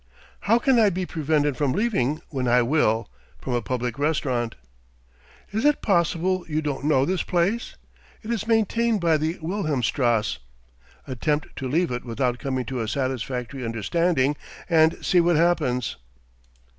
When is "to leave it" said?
11.57-12.03